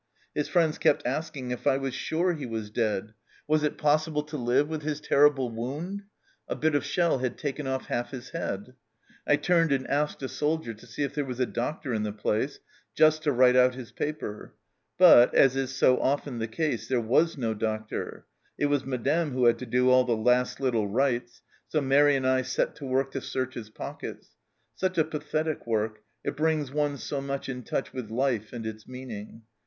[0.33, 3.13] His friends kept asking if I was sure he was dead.
[3.47, 6.01] Was it possible to live with his terrible wound?
[6.49, 8.73] A bit of shell had taken off half his head.
[9.27, 12.11] I turned and asked a soldier to see if there was a doctor in the
[12.11, 12.59] place,
[12.95, 14.55] just to write out his paper;
[14.97, 18.25] but, as is so often the case, there was no doctor:
[18.57, 22.25] it was' Madame' who had to do all the last little rites, so Mairi and
[22.25, 24.29] I set to work to search his pockets
[24.73, 28.87] such a pathetic work, it brings one so much in touch with Life and its
[28.87, 29.43] meaning.